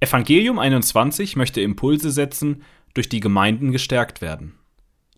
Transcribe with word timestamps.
Evangelium 0.00 0.60
21 0.60 1.36
möchte 1.36 1.60
Impulse 1.60 2.10
setzen, 2.10 2.64
durch 2.94 3.08
die 3.08 3.20
Gemeinden 3.20 3.70
gestärkt 3.72 4.20
werden. 4.20 4.54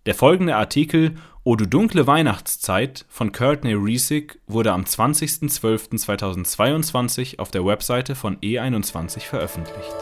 Der 0.06 0.14
folgende 0.14 0.56
Artikel 0.56 1.17
O 1.45 1.56
du 1.56 1.67
dunkle 1.67 2.06
Weihnachtszeit 2.06 3.04
von 3.08 3.32
Courtney 3.32 3.74
Riesig 3.74 4.40
wurde 4.46 4.72
am 4.72 4.85
20.12.2022 4.85 7.38
auf 7.38 7.51
der 7.51 7.66
Webseite 7.66 8.14
von 8.14 8.38
E21 8.38 9.21
veröffentlicht. 9.21 9.95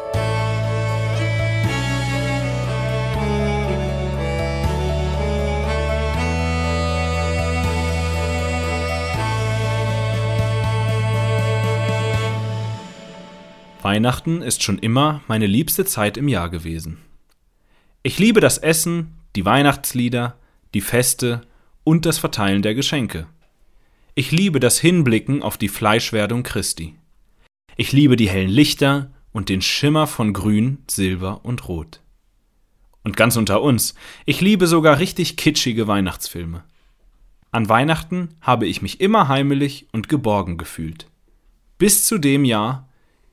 Weihnachten 13.89 14.43
ist 14.43 14.63
schon 14.63 14.79
immer 14.79 15.23
meine 15.29 15.47
liebste 15.47 15.87
Zeit 15.87 16.19
im 16.19 16.29
Jahr 16.29 16.51
gewesen. 16.51 16.99
Ich 18.03 18.19
liebe 18.19 18.39
das 18.39 18.59
Essen, 18.59 19.15
die 19.35 19.47
Weihnachtslieder, 19.47 20.37
die 20.75 20.83
Feste 20.83 21.41
und 21.85 22.05
das 22.05 22.19
Verteilen 22.19 22.61
der 22.61 22.75
Geschenke. 22.75 23.29
Ich 24.15 24.31
liebe 24.31 24.61
das 24.61 24.79
Hinblicken 24.79 25.43
auf 25.43 25.57
die 25.57 25.71
Fleischwerdung 25.71 26.43
Christi. 26.43 26.97
Ich 27.79 27.93
liebe 27.93 28.17
die 28.17 28.29
hellen 28.29 28.51
Lichter 28.51 29.11
und 29.33 29.49
den 29.49 29.63
Schimmer 29.63 30.07
von 30.07 30.35
Grün, 30.35 30.85
Silber 30.87 31.47
und 31.47 31.67
Rot. 31.67 32.03
Und 33.05 33.17
ganz 33.17 33.37
unter 33.37 33.63
uns, 33.63 33.95
ich 34.27 34.43
liebe 34.43 34.67
sogar 34.67 34.99
richtig 34.99 35.39
kitschige 35.39 35.87
Weihnachtsfilme. 35.89 36.63
An 37.53 37.71
Weihnachten 37.71 38.35
habe 38.43 38.67
ich 38.67 38.83
mich 38.83 39.01
immer 39.01 39.29
heimelig 39.29 39.87
und 39.93 40.11
geborgen 40.11 40.59
gefühlt. 40.59 41.07
Bis 41.79 42.05
zu 42.05 42.19
dem 42.19 42.45
Jahr, 42.45 42.88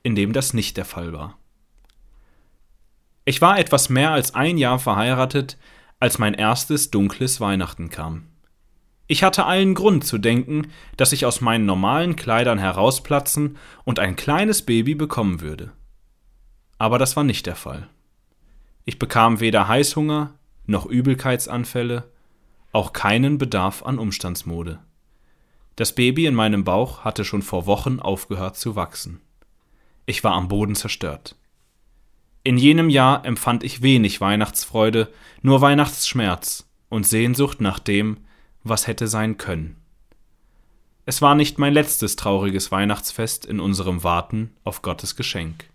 in 0.06 0.14
dem 0.14 0.32
das 0.32 0.54
nicht 0.54 0.76
der 0.76 0.84
Fall 0.84 1.12
war. 1.12 1.36
Ich 3.24 3.42
war 3.42 3.58
etwas 3.58 3.88
mehr 3.88 4.12
als 4.12 4.36
ein 4.36 4.56
Jahr 4.56 4.78
verheiratet, 4.78 5.58
als 5.98 6.20
mein 6.20 6.32
erstes 6.32 6.92
dunkles 6.92 7.40
Weihnachten 7.40 7.88
kam. 7.88 8.28
Ich 9.08 9.24
hatte 9.24 9.46
allen 9.46 9.74
Grund 9.74 10.04
zu 10.04 10.18
denken, 10.18 10.68
dass 10.96 11.12
ich 11.12 11.26
aus 11.26 11.40
meinen 11.40 11.66
normalen 11.66 12.14
Kleidern 12.14 12.60
herausplatzen 12.60 13.58
und 13.82 13.98
ein 13.98 14.14
kleines 14.14 14.62
Baby 14.62 14.94
bekommen 14.94 15.40
würde. 15.40 15.72
Aber 16.78 17.00
das 17.00 17.16
war 17.16 17.24
nicht 17.24 17.46
der 17.46 17.56
Fall. 17.56 17.88
Ich 18.84 19.00
bekam 19.00 19.40
weder 19.40 19.66
Heißhunger 19.66 20.34
noch 20.66 20.86
Übelkeitsanfälle, 20.86 22.04
auch 22.70 22.92
keinen 22.92 23.38
Bedarf 23.38 23.82
an 23.82 23.98
Umstandsmode. 23.98 24.78
Das 25.74 25.96
Baby 25.96 26.26
in 26.26 26.34
meinem 26.36 26.62
Bauch 26.62 27.00
hatte 27.00 27.24
schon 27.24 27.42
vor 27.42 27.66
Wochen 27.66 27.98
aufgehört 27.98 28.56
zu 28.56 28.76
wachsen. 28.76 29.20
Ich 30.06 30.24
war 30.24 30.32
am 30.32 30.48
Boden 30.48 30.74
zerstört. 30.74 31.36
In 32.44 32.56
jenem 32.58 32.88
Jahr 32.88 33.24
empfand 33.24 33.64
ich 33.64 33.82
wenig 33.82 34.20
Weihnachtsfreude, 34.20 35.12
nur 35.42 35.60
Weihnachtsschmerz 35.60 36.68
und 36.88 37.06
Sehnsucht 37.06 37.60
nach 37.60 37.80
dem, 37.80 38.18
was 38.62 38.86
hätte 38.86 39.08
sein 39.08 39.36
können. 39.36 39.76
Es 41.04 41.22
war 41.22 41.34
nicht 41.34 41.58
mein 41.58 41.72
letztes 41.72 42.16
trauriges 42.16 42.70
Weihnachtsfest 42.70 43.46
in 43.46 43.60
unserem 43.60 44.04
Warten 44.04 44.54
auf 44.64 44.82
Gottes 44.82 45.16
Geschenk. 45.16 45.68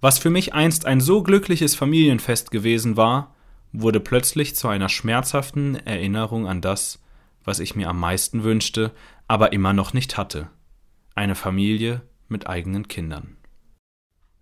Was 0.00 0.18
für 0.18 0.30
mich 0.30 0.54
einst 0.54 0.84
ein 0.86 1.00
so 1.00 1.22
glückliches 1.22 1.74
Familienfest 1.74 2.50
gewesen 2.50 2.96
war, 2.96 3.34
wurde 3.72 4.00
plötzlich 4.00 4.54
zu 4.56 4.68
einer 4.68 4.88
schmerzhaften 4.88 5.74
Erinnerung 5.74 6.46
an 6.46 6.60
das, 6.60 7.00
was 7.44 7.58
ich 7.58 7.74
mir 7.74 7.88
am 7.88 7.98
meisten 7.98 8.42
wünschte, 8.44 8.92
aber 9.26 9.52
immer 9.52 9.72
noch 9.72 9.92
nicht 9.92 10.16
hatte 10.16 10.50
eine 11.18 11.34
Familie 11.34 12.02
mit 12.28 12.48
eigenen 12.48 12.88
Kindern. 12.88 13.36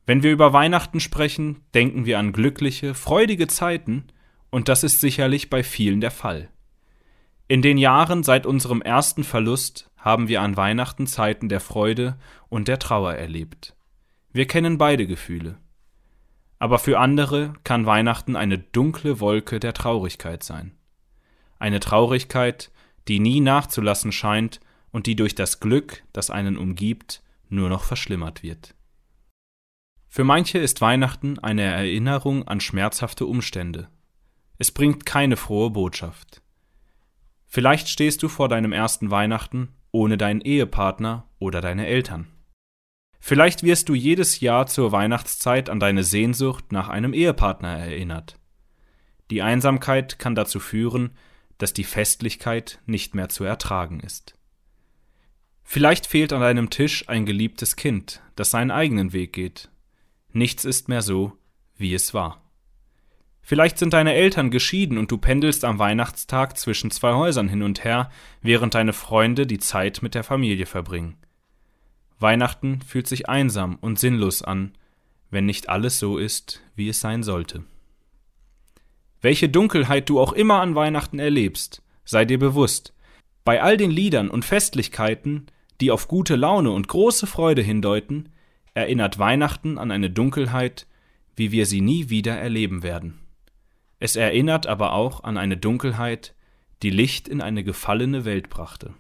Wenn 0.06 0.23
wir 0.23 0.33
über 0.33 0.53
Weihnachten 0.53 1.01
sprechen, 1.01 1.62
denken 1.75 2.06
wir 2.06 2.19
an 2.19 2.33
glückliche, 2.33 2.95
freudige 2.95 3.48
Zeiten, 3.48 4.05
und 4.51 4.69
das 4.69 4.84
ist 4.84 5.01
sicherlich 5.01 5.51
bei 5.51 5.62
vielen 5.62 6.01
der 6.01 6.12
Fall. 6.12 6.48
In 7.48 7.62
den 7.62 7.79
Jahren 7.79 8.23
seit 8.23 8.46
unserem 8.46 8.83
ersten 8.83 9.25
Verlust 9.25 9.91
haben 9.96 10.29
wir 10.29 10.42
an 10.42 10.57
Weihnachten 10.57 11.07
Zeiten 11.07 11.48
der 11.48 11.61
Freude 11.61 12.19
und 12.48 12.69
der 12.69 12.79
Trauer 12.79 13.14
erlebt. 13.14 13.77
Wir 14.33 14.46
kennen 14.46 14.79
beide 14.79 15.07
Gefühle. 15.07 15.58
Aber 16.58 16.79
für 16.79 16.98
andere 16.98 17.55
kann 17.64 17.86
Weihnachten 17.86 18.36
eine 18.36 18.58
dunkle 18.58 19.20
Wolke 19.20 19.61
der 19.61 19.75
Traurigkeit 19.75 20.42
sein. 20.42 20.77
Eine 21.58 21.80
Traurigkeit, 21.80 22.70
die 23.08 23.19
nie 23.20 23.41
nachzulassen 23.41 24.13
scheint 24.13 24.61
und 24.91 25.07
die 25.07 25.17
durch 25.17 25.35
das 25.35 25.61
Glück, 25.61 26.02
das 26.13 26.30
einen 26.30 26.57
umgibt, 26.57 27.23
nur 27.48 27.68
noch 27.68 27.84
verschlimmert 27.84 28.42
wird. 28.42 28.74
Für 30.08 30.24
manche 30.24 30.58
ist 30.58 30.80
Weihnachten 30.80 31.39
eine 31.39 31.62
Erinnerung 31.62 32.48
an 32.48 32.61
schmerzhafte 32.61 33.27
Umstände. 33.27 33.89
Es 34.58 34.70
bringt 34.70 35.05
keine 35.05 35.36
frohe 35.36 35.70
Botschaft. 35.70 36.42
Vielleicht 37.46 37.89
stehst 37.89 38.23
du 38.23 38.29
vor 38.29 38.48
deinem 38.48 38.73
ersten 38.73 39.11
Weihnachten 39.11 39.74
ohne 39.92 40.18
deinen 40.18 40.40
Ehepartner 40.40 41.29
oder 41.39 41.61
deine 41.61 41.86
Eltern. 41.86 42.27
Vielleicht 43.18 43.63
wirst 43.63 43.89
du 43.89 43.95
jedes 43.95 44.40
Jahr 44.40 44.67
zur 44.67 44.92
Weihnachtszeit 44.92 45.70
an 45.70 45.80
deine 45.80 46.05
Sehnsucht 46.05 46.70
nach 46.70 46.89
einem 46.89 47.13
Ehepartner 47.13 47.78
erinnert. 47.78 48.39
Die 49.30 49.42
Einsamkeit 49.42 50.18
kann 50.18 50.34
dazu 50.34 50.61
führen, 50.61 51.17
dass 51.58 51.73
die 51.73 51.84
Festlichkeit 51.84 52.80
nicht 52.86 53.14
mehr 53.14 53.28
zu 53.28 53.45
ertragen 53.45 54.01
ist. 54.01 54.34
Vielleicht 55.66 56.06
fehlt 56.06 56.32
an 56.32 56.40
deinem 56.40 56.70
Tisch 56.70 57.08
ein 57.08 57.27
geliebtes 57.27 57.77
Kind, 57.77 58.22
das 58.34 58.50
seinen 58.50 58.70
eigenen 58.70 59.12
Weg 59.12 59.34
geht 59.34 59.68
Nichts 60.36 60.66
ist 60.66 60.90
mehr 60.90 61.00
so, 61.00 61.32
wie 61.78 61.94
es 61.94 62.12
war. 62.12 62.42
Vielleicht 63.40 63.78
sind 63.78 63.94
deine 63.94 64.12
Eltern 64.12 64.50
geschieden 64.50 64.98
und 64.98 65.10
du 65.10 65.16
pendelst 65.16 65.64
am 65.64 65.78
Weihnachtstag 65.78 66.58
zwischen 66.58 66.90
zwei 66.90 67.14
Häusern 67.14 67.48
hin 67.48 67.62
und 67.62 67.84
her, 67.84 68.10
während 68.42 68.74
deine 68.74 68.92
Freunde 68.92 69.46
die 69.46 69.60
Zeit 69.60 70.02
mit 70.02 70.14
der 70.14 70.24
Familie 70.24 70.66
verbringen. 70.66 71.16
Weihnachten 72.18 72.83
fühlt 72.83 73.06
sich 73.06 73.30
einsam 73.30 73.78
und 73.80 73.98
sinnlos 73.98 74.42
an, 74.42 74.72
wenn 75.30 75.46
nicht 75.46 75.70
alles 75.70 75.98
so 75.98 76.18
ist, 76.18 76.60
wie 76.74 76.90
es 76.90 77.00
sein 77.00 77.22
sollte. 77.22 77.64
Welche 79.22 79.48
Dunkelheit 79.48 80.06
du 80.10 80.20
auch 80.20 80.34
immer 80.34 80.60
an 80.60 80.74
Weihnachten 80.74 81.18
erlebst, 81.18 81.80
sei 82.04 82.27
dir 82.27 82.38
bewusst, 82.38 82.92
bei 83.42 83.62
all 83.62 83.78
den 83.78 83.90
Liedern 83.90 84.28
und 84.28 84.44
Festlichkeiten, 84.44 85.46
die 85.81 85.91
auf 85.91 86.09
gute 86.09 86.37
Laune 86.37 86.70
und 86.70 86.89
große 86.89 87.27
Freude 87.27 87.63
hindeuten, 87.63 88.31
erinnert 88.75 89.19
Weihnachten 89.19 89.79
an 89.79 89.91
eine 89.91 90.11
Dunkelheit, 90.11 90.87
wie 91.35 91.53
wir 91.53 91.67
sie 91.67 91.81
nie 91.81 92.09
wieder 92.11 92.37
erleben 92.37 92.83
werden. 92.83 93.19
Es 93.98 94.17
erinnert 94.17 94.67
aber 94.67 94.92
auch 94.92 95.25
an 95.25 95.39
eine 95.39 95.57
Dunkelheit, 95.57 96.35
die 96.83 96.91
Licht 96.91 97.29
in 97.29 97.41
eine 97.41 97.64
gefallene 97.64 98.25
Welt 98.25 98.51
brachte. 98.51 98.95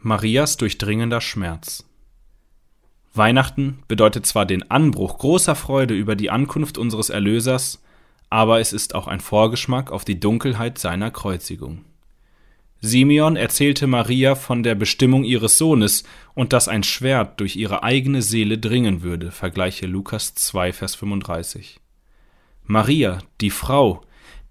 Marias 0.00 0.56
durchdringender 0.56 1.20
Schmerz. 1.20 1.84
Weihnachten 3.14 3.82
bedeutet 3.88 4.26
zwar 4.26 4.46
den 4.46 4.70
Anbruch 4.70 5.18
großer 5.18 5.54
Freude 5.54 5.94
über 5.94 6.14
die 6.14 6.30
Ankunft 6.30 6.78
unseres 6.78 7.10
Erlösers, 7.10 7.82
aber 8.30 8.60
es 8.60 8.72
ist 8.72 8.94
auch 8.94 9.06
ein 9.06 9.20
Vorgeschmack 9.20 9.90
auf 9.90 10.04
die 10.04 10.20
Dunkelheit 10.20 10.78
seiner 10.78 11.10
Kreuzigung. 11.10 11.84
Simeon 12.80 13.34
erzählte 13.34 13.88
Maria 13.88 14.36
von 14.36 14.62
der 14.62 14.76
Bestimmung 14.76 15.24
ihres 15.24 15.58
Sohnes 15.58 16.04
und 16.34 16.52
dass 16.52 16.68
ein 16.68 16.84
Schwert 16.84 17.40
durch 17.40 17.56
ihre 17.56 17.82
eigene 17.82 18.22
Seele 18.22 18.56
dringen 18.56 19.02
würde, 19.02 19.32
vergleiche 19.32 19.86
Lukas 19.86 20.34
2, 20.34 20.72
Vers 20.72 20.94
35. 20.94 21.80
Maria, 22.64 23.18
die 23.40 23.50
Frau, 23.50 24.02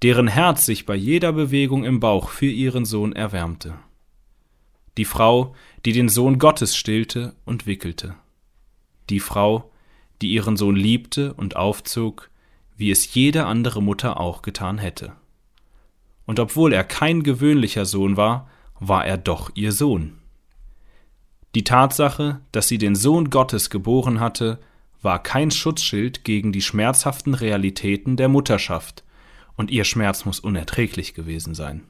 deren 0.02 0.28
Herz 0.28 0.66
sich 0.66 0.86
bei 0.86 0.96
jeder 0.96 1.32
Bewegung 1.32 1.86
im 1.86 2.02
Bauch 2.02 2.28
für 2.28 2.48
ihren 2.48 2.84
Sohn 2.84 3.14
erwärmte. 3.14 3.76
Die 4.98 5.06
Frau, 5.06 5.56
die 5.86 5.94
den 5.94 6.10
Sohn 6.10 6.38
Gottes 6.38 6.76
stillte 6.76 7.34
und 7.46 7.66
wickelte. 7.66 8.16
Die 9.10 9.22
Frau, 9.22 9.72
die 10.22 10.32
ihren 10.34 10.58
Sohn 10.58 10.76
liebte 10.76 11.34
und 11.34 11.56
aufzog, 11.56 12.30
wie 12.76 12.92
es 12.92 13.14
jede 13.14 13.46
andere 13.46 13.82
Mutter 13.82 14.20
auch 14.20 14.42
getan 14.42 14.80
hätte 14.80 15.14
und 16.28 16.40
obwohl 16.40 16.74
er 16.74 16.84
kein 16.84 17.24
gewöhnlicher 17.24 17.86
Sohn 17.86 18.18
war, 18.18 18.48
war 18.80 19.06
er 19.06 19.18
doch 19.18 19.50
ihr 19.56 19.72
Sohn. 19.72 20.20
Die 21.56 21.64
Tatsache, 21.64 22.42
dass 22.52 22.68
sie 22.68 22.78
den 22.78 22.94
Sohn 22.94 23.32
Gottes 23.32 23.72
geboren 23.72 24.20
hatte, 24.20 24.60
war 25.02 25.24
kein 25.24 25.50
Schutzschild 25.50 26.24
gegen 26.24 26.52
die 26.52 26.62
schmerzhaften 26.62 27.34
Realitäten 27.34 28.18
der 28.18 28.28
Mutterschaft, 28.28 29.04
und 29.56 29.72
ihr 29.72 29.86
Schmerz 29.86 30.26
muss 30.26 30.40
unerträglich 30.40 31.16
gewesen 31.16 31.56
sein. 31.56 31.84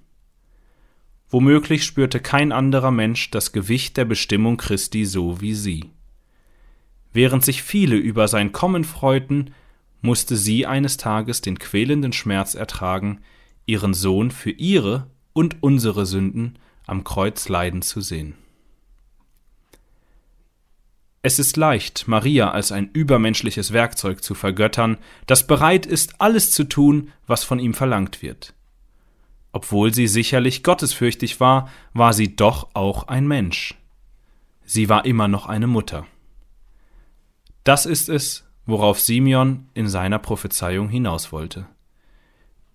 Womöglich 1.30 1.83
spürte 1.83 2.22
kein 2.22 2.54
anderer 2.54 2.92
Mensch 2.92 3.31
das 3.31 3.51
Gewicht 3.51 3.98
der 3.98 4.06
Bestimmung 4.06 4.56
Christi 4.56 5.04
so 5.04 5.42
wie 5.42 5.54
sie. 5.54 5.92
Während 7.12 7.44
sich 7.44 7.63
viele 7.63 7.95
über 7.98 8.28
sein 8.30 8.54
Kommen 8.54 8.83
freuten, 8.83 9.51
musste 10.01 10.38
sie 10.38 10.66
eines 10.66 10.95
Tages 10.95 11.42
den 11.42 11.60
quälenden 11.60 12.13
Schmerz 12.13 12.54
ertragen, 12.54 13.19
ihren 13.68 13.94
Sohn 13.94 14.31
für 14.31 14.50
ihre 14.50 15.12
und 15.34 15.62
unsere 15.62 16.08
Sünden 16.08 16.58
am 16.88 17.04
Kreuz 17.04 17.48
leiden 17.50 17.84
zu 17.84 18.02
sehen. 18.02 18.34
Es 21.22 21.40
ist 21.40 21.58
leicht, 21.58 22.08
Maria 22.08 22.52
als 22.52 22.72
ein 22.72 22.90
übermenschliches 22.94 23.74
Werkzeug 23.74 24.24
zu 24.24 24.34
vergöttern, 24.34 24.98
das 25.25 25.46
bereit 25.46 25.86
ist, 25.86 26.22
alles 26.22 26.52
zu 26.52 26.64
tun, 26.64 27.12
was 27.28 27.44
von 27.44 27.60
ihm 27.60 27.74
verlangt 27.74 28.22
wird. 28.22 28.54
Obwohl 29.52 29.94
sie 29.94 30.08
sicherlich 30.08 30.64
gottesfürchtig 30.64 31.40
war, 31.40 31.69
war 31.94 32.14
sie 32.14 32.36
doch 32.36 32.69
auch 32.74 33.08
ein 33.08 33.28
Mensch. 33.28 33.75
Sie 34.64 34.88
war 34.88 35.06
immer 35.06 35.28
noch 35.28 35.48
eine 35.48 35.68
Mutter. 35.68 36.06
Das 37.64 37.86
ist 37.86 38.08
es, 38.08 38.46
worauf 38.66 39.00
Simeon 39.00 39.68
in 39.74 39.90
seiner 39.90 40.19
Prophezeiung 40.19 40.90
hinaus 40.90 41.31
wollte. 41.31 41.68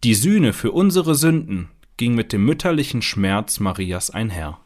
Die 0.04 0.14
Sühne 0.16 0.52
für 0.52 0.72
unsere 0.72 1.14
Sünden 1.14 1.68
ging 1.96 2.16
mit 2.16 2.32
dem 2.32 2.44
mütterlichen 2.44 3.02
Schmerz 3.02 3.60
Marias 3.60 4.10
einher. 4.10 4.58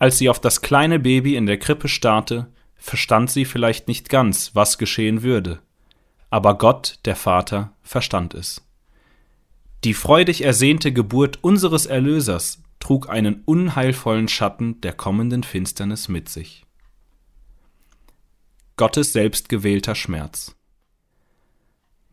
Als 0.00 0.18
sie 0.18 0.28
auf 0.28 0.40
das 0.40 0.62
kleine 0.62 0.98
Baby 0.98 1.36
in 1.36 1.46
der 1.46 1.58
Krippe 1.58 1.86
starrte, 1.86 2.48
verstand 2.74 3.30
sie 3.30 3.44
vielleicht 3.44 3.86
nicht 3.86 4.08
ganz, 4.08 4.50
was 4.54 4.78
geschehen 4.78 5.22
würde, 5.22 5.60
aber 6.28 6.58
Gott, 6.58 6.98
der 7.04 7.14
Vater, 7.14 7.72
verstand 7.82 8.34
es. 8.34 8.66
Die 9.84 9.94
freudig 9.94 10.42
ersehnte 10.42 10.92
Geburt 10.92 11.38
unseres 11.42 11.86
Erlösers 11.86 12.62
trug 12.80 13.08
einen 13.08 13.42
unheilvollen 13.44 14.26
Schatten 14.26 14.80
der 14.80 14.92
kommenden 14.92 15.44
Finsternis 15.44 16.08
mit 16.08 16.28
sich. 16.28 16.66
Gottes 18.76 19.12
selbstgewählter 19.12 19.94
Schmerz. 19.94 20.56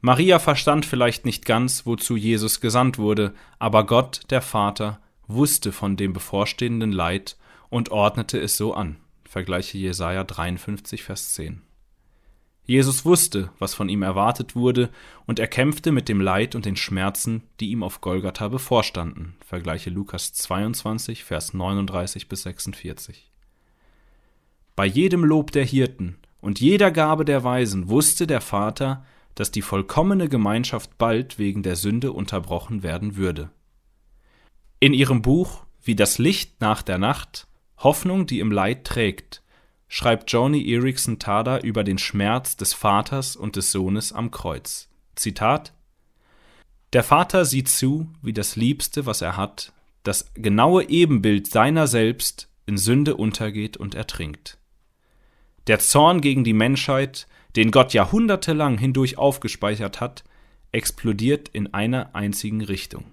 Maria 0.05 0.37
verstand 0.37 0.85
vielleicht 0.85 1.23
nicht 1.23 1.45
ganz, 1.45 1.85
wozu 1.85 2.17
Jesus 2.17 2.59
gesandt 2.59 2.97
wurde, 2.97 3.33
aber 3.57 3.85
Gott, 3.85 4.23
der 4.31 4.41
Vater, 4.41 4.99
wusste 5.29 5.71
von 5.71 5.95
dem 5.95 6.11
bevorstehenden 6.11 6.91
Leid 6.91 7.37
und 7.69 7.89
ordnete 7.89 8.37
es 8.37 8.57
so 8.57 8.73
an. 8.73 8.97
Vergleiche 9.23 9.77
Jesaja 9.77 10.25
53, 10.25 11.03
Vers 11.03 11.31
10. 11.35 11.61
Jesus 12.65 13.05
wusste, 13.05 13.51
was 13.59 13.75
von 13.75 13.87
ihm 13.87 14.03
erwartet 14.03 14.57
wurde, 14.57 14.89
und 15.25 15.39
er 15.39 15.47
kämpfte 15.47 15.93
mit 15.93 16.09
dem 16.09 16.19
Leid 16.19 16.53
und 16.53 16.65
den 16.65 16.75
Schmerzen, 16.75 17.43
die 17.61 17.71
ihm 17.71 17.81
auf 17.81 18.01
Golgatha 18.01 18.49
bevorstanden. 18.49 19.37
Vergleiche 19.45 19.89
Lukas 19.89 20.33
22, 20.33 21.23
Vers 21.23 21.53
39 21.53 22.27
bis 22.27 22.43
46. 22.43 23.31
Bei 24.75 24.85
jedem 24.85 25.23
Lob 25.23 25.53
der 25.53 25.63
Hirten 25.63 26.17
und 26.41 26.59
jeder 26.59 26.91
Gabe 26.91 27.23
der 27.23 27.45
Weisen 27.45 27.87
wusste 27.87 28.27
der 28.27 28.41
Vater, 28.41 29.05
dass 29.35 29.51
die 29.51 29.61
vollkommene 29.61 30.29
Gemeinschaft 30.29 30.97
bald 30.97 31.39
wegen 31.39 31.63
der 31.63 31.75
Sünde 31.75 32.11
unterbrochen 32.11 32.83
werden 32.83 33.15
würde. 33.15 33.49
In 34.79 34.93
ihrem 34.93 35.21
Buch 35.21 35.65
Wie 35.81 35.95
das 35.95 36.17
Licht 36.17 36.61
nach 36.61 36.81
der 36.81 36.97
Nacht 36.97 37.47
Hoffnung, 37.77 38.25
die 38.25 38.39
im 38.39 38.51
Leid 38.51 38.85
trägt, 38.85 39.41
schreibt 39.87 40.31
Joni 40.31 40.73
Erickson 40.73 41.19
Tada 41.19 41.59
über 41.59 41.83
den 41.83 41.97
Schmerz 41.97 42.55
des 42.55 42.73
Vaters 42.73 43.35
und 43.35 43.55
des 43.55 43.71
Sohnes 43.71 44.13
am 44.13 44.31
Kreuz. 44.31 44.89
Zitat 45.15 45.73
Der 46.93 47.03
Vater 47.03 47.45
sieht 47.45 47.69
zu, 47.69 48.07
wie 48.21 48.33
das 48.33 48.55
Liebste, 48.55 49.05
was 49.05 49.21
er 49.21 49.37
hat, 49.37 49.73
das 50.03 50.31
genaue 50.33 50.89
Ebenbild 50.89 51.47
seiner 51.47 51.87
selbst 51.87 52.49
in 52.65 52.77
Sünde 52.77 53.15
untergeht 53.15 53.77
und 53.77 53.95
ertrinkt. 53.95 54.57
Der 55.67 55.79
Zorn 55.79 56.21
gegen 56.21 56.43
die 56.43 56.53
Menschheit, 56.53 57.27
den 57.55 57.71
Gott 57.71 57.93
jahrhundertelang 57.93 58.77
hindurch 58.77 59.17
aufgespeichert 59.17 60.01
hat, 60.01 60.23
explodiert 60.71 61.49
in 61.49 61.73
einer 61.73 62.15
einzigen 62.15 62.61
Richtung. 62.61 63.05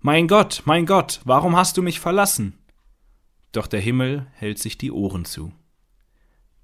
Mein 0.00 0.28
Gott, 0.28 0.62
mein 0.64 0.86
Gott, 0.86 1.20
warum 1.24 1.56
hast 1.56 1.76
du 1.76 1.82
mich 1.82 2.00
verlassen? 2.00 2.58
Doch 3.52 3.66
der 3.66 3.80
Himmel 3.80 4.26
hält 4.34 4.58
sich 4.58 4.78
die 4.78 4.92
Ohren 4.92 5.24
zu. 5.24 5.52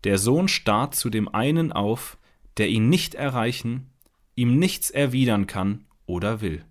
Der 0.05 0.19
Sohn 0.19 0.49
starrt 0.49 0.95
zu 0.95 1.11
dem 1.11 1.29
einen 1.29 1.73
auf, 1.73 2.17
der 2.57 2.69
ihn 2.69 2.89
nicht 2.89 3.15
erreichen, 3.15 3.91
ihm 4.37 4.59
nichts 4.59 4.91
erwidern 4.91 5.47
kann 5.47 5.85
oder 6.07 6.41
will. 6.41 6.65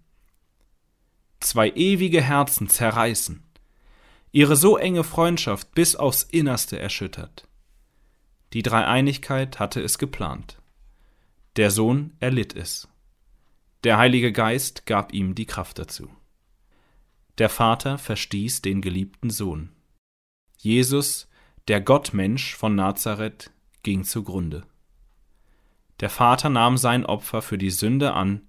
Zwei 1.42 1.70
ewige 1.72 2.22
Herzen 2.22 2.70
zerreißen, 2.70 3.44
ihre 4.32 4.56
so 4.56 4.78
enge 4.78 5.04
Freundschaft 5.04 5.74
bis 5.76 5.96
aufs 5.96 6.24
Innerste 6.24 6.80
erschüttert. 6.80 7.48
Die 8.56 8.64
Dreieinigkeit 8.64 9.60
hatte 9.60 9.82
es 9.82 9.98
geplant. 9.98 10.62
Der 11.58 11.72
Sohn 11.72 12.14
erlitt 12.22 12.56
es. 12.56 12.88
Der 13.84 13.98
Heilige 13.98 14.32
Geist 14.32 14.86
gab 14.86 15.14
ihm 15.14 15.36
die 15.36 15.46
Kraft 15.46 15.78
dazu. 15.78 16.10
Der 17.38 17.50
Vater 17.50 17.98
verstieß 17.98 18.62
den 18.62 18.80
geliebten 18.80 19.30
Sohn. 19.30 19.74
Jesus 20.58 21.28
der 21.68 21.82
Gottmensch 21.82 22.56
von 22.56 22.76
Nazareth 22.76 23.52
ging 23.84 24.06
zugrunde. 24.06 24.66
Der 26.00 26.10
Vater 26.10 26.48
nahm 26.48 26.78
sein 26.78 27.06
Opfer 27.06 27.42
für 27.42 27.58
die 27.58 27.72
Sünde 27.72 28.14
an 28.14 28.48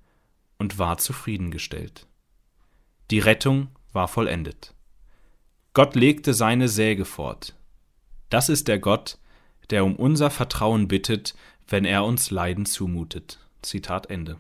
und 0.57 0.79
war 0.79 0.99
zufriedengestellt. 0.99 2.07
Die 3.11 3.19
Rettung 3.19 3.71
war 3.93 4.07
vollendet. 4.07 4.73
Gott 5.75 5.97
legte 5.97 6.33
seine 6.33 6.69
Säge 6.69 7.05
fort. 7.05 7.57
Das 8.31 8.49
ist 8.49 8.69
der 8.69 8.79
Gott, 8.79 9.19
der 9.71 9.85
um 9.85 9.97
unser 9.97 10.31
Vertrauen 10.31 10.89
bittet, 10.89 11.35
wenn 11.69 11.85
er 11.85 12.05
uns 12.05 12.31
Leiden 12.31 12.67
zumutet. 12.67 13.39
Zitat 13.63 14.11
Ende. 14.11 14.37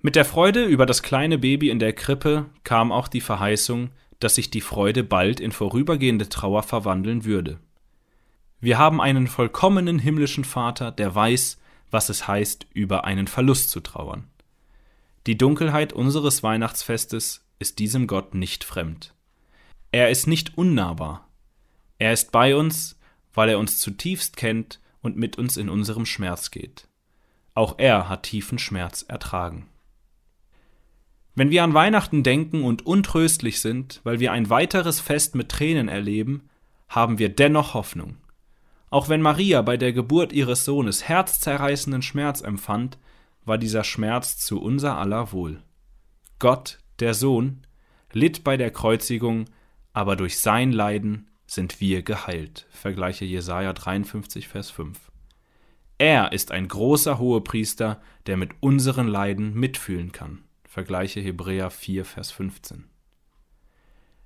Mit 0.00 0.16
der 0.16 0.24
Freude 0.24 0.64
über 0.64 0.86
das 0.86 1.02
kleine 1.02 1.38
Baby 1.38 1.70
in 1.70 1.78
der 1.78 1.92
Krippe 1.92 2.46
kam 2.64 2.92
auch 2.92 3.08
die 3.08 3.20
Verheißung, 3.20 3.90
dass 4.20 4.36
sich 4.36 4.50
die 4.50 4.60
Freude 4.60 5.04
bald 5.04 5.40
in 5.40 5.52
vorübergehende 5.52 6.28
Trauer 6.28 6.62
verwandeln 6.62 7.24
würde. 7.24 7.58
Wir 8.60 8.78
haben 8.78 9.00
einen 9.00 9.26
vollkommenen 9.26 9.98
himmlischen 9.98 10.44
Vater, 10.44 10.90
der 10.90 11.14
weiß, 11.14 11.58
was 11.90 12.08
es 12.08 12.26
heißt, 12.26 12.66
über 12.74 13.04
einen 13.04 13.26
Verlust 13.26 13.70
zu 13.70 13.80
trauern. 13.80 14.24
Die 15.26 15.38
Dunkelheit 15.38 15.92
unseres 15.92 16.42
Weihnachtsfestes 16.42 17.44
ist 17.58 17.78
diesem 17.78 18.06
Gott 18.06 18.34
nicht 18.34 18.64
fremd. 18.64 19.14
Er 19.92 20.10
ist 20.10 20.26
nicht 20.26 20.56
unnahbar. 20.58 21.28
Er 21.98 22.12
ist 22.12 22.32
bei 22.32 22.54
uns, 22.56 22.97
weil 23.34 23.48
er 23.48 23.58
uns 23.58 23.78
zutiefst 23.78 24.36
kennt 24.36 24.80
und 25.00 25.16
mit 25.16 25.38
uns 25.38 25.56
in 25.56 25.68
unserem 25.68 26.06
Schmerz 26.06 26.50
geht. 26.50 26.88
Auch 27.54 27.74
er 27.78 28.08
hat 28.08 28.24
tiefen 28.24 28.58
Schmerz 28.58 29.02
ertragen. 29.02 29.66
Wenn 31.34 31.50
wir 31.50 31.62
an 31.62 31.74
Weihnachten 31.74 32.22
denken 32.22 32.64
und 32.64 32.84
untröstlich 32.84 33.60
sind, 33.60 34.00
weil 34.02 34.18
wir 34.18 34.32
ein 34.32 34.50
weiteres 34.50 35.00
Fest 35.00 35.34
mit 35.34 35.48
Tränen 35.48 35.88
erleben, 35.88 36.48
haben 36.88 37.18
wir 37.18 37.28
dennoch 37.28 37.74
Hoffnung. 37.74 38.16
Auch 38.90 39.08
wenn 39.08 39.22
Maria 39.22 39.62
bei 39.62 39.76
der 39.76 39.92
Geburt 39.92 40.32
ihres 40.32 40.64
Sohnes 40.64 41.08
herzzerreißenden 41.08 42.02
Schmerz 42.02 42.40
empfand, 42.40 42.98
war 43.44 43.58
dieser 43.58 43.84
Schmerz 43.84 44.38
zu 44.38 44.60
unser 44.60 44.98
aller 44.98 45.32
Wohl. 45.32 45.62
Gott, 46.38 46.78
der 46.98 47.14
Sohn, 47.14 47.66
litt 48.12 48.42
bei 48.42 48.56
der 48.56 48.70
Kreuzigung, 48.70 49.44
aber 49.92 50.16
durch 50.16 50.38
sein 50.38 50.72
Leiden 50.72 51.27
sind 51.48 51.80
wir 51.80 52.02
geheilt. 52.02 52.66
Vergleiche 52.70 53.24
Jesaja 53.24 53.72
53, 53.72 54.46
Vers 54.48 54.70
5. 54.70 55.10
Er 55.96 56.32
ist 56.32 56.52
ein 56.52 56.68
großer 56.68 57.18
Hohepriester, 57.18 58.00
der 58.26 58.36
mit 58.36 58.50
unseren 58.60 59.08
Leiden 59.08 59.54
mitfühlen 59.54 60.12
kann. 60.12 60.44
Vergleiche 60.64 61.20
Hebräer 61.20 61.70
4, 61.70 62.04
Vers 62.04 62.30
15. 62.30 62.84